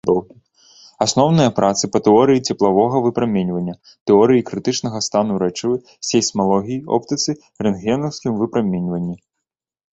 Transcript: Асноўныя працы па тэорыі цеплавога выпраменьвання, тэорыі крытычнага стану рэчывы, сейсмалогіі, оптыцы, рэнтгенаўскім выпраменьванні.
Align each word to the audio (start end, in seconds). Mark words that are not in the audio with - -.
Асноўныя 1.05 1.49
працы 1.59 1.83
па 1.95 1.99
тэорыі 2.07 2.43
цеплавога 2.53 2.97
выпраменьвання, 3.09 3.75
тэорыі 4.13 4.45
крытычнага 4.49 4.99
стану 5.11 5.33
рэчывы, 5.45 5.75
сейсмалогіі, 6.11 6.81
оптыцы, 6.99 7.31
рэнтгенаўскім 7.69 8.33
выпраменьванні. 8.45 9.17